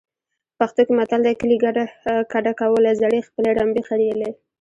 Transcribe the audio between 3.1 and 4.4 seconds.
خپلې رمبې خریلې.